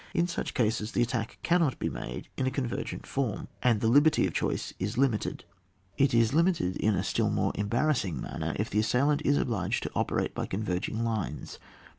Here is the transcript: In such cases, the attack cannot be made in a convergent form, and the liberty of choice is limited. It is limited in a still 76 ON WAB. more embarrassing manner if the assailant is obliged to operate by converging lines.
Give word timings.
In 0.15 0.25
such 0.27 0.55
cases, 0.55 0.93
the 0.93 1.03
attack 1.03 1.37
cannot 1.43 1.77
be 1.77 1.87
made 1.87 2.27
in 2.35 2.47
a 2.47 2.49
convergent 2.49 3.05
form, 3.05 3.49
and 3.61 3.81
the 3.81 3.87
liberty 3.87 4.25
of 4.25 4.33
choice 4.33 4.73
is 4.79 4.97
limited. 4.97 5.43
It 5.95 6.11
is 6.11 6.33
limited 6.33 6.75
in 6.77 6.95
a 6.95 7.03
still 7.03 7.25
76 7.25 7.25
ON 7.25 7.25
WAB. 7.25 7.35
more 7.35 7.51
embarrassing 7.53 8.19
manner 8.19 8.55
if 8.55 8.71
the 8.71 8.79
assailant 8.79 9.21
is 9.23 9.37
obliged 9.37 9.83
to 9.83 9.91
operate 9.93 10.33
by 10.33 10.47
converging 10.47 11.03
lines. 11.03 11.59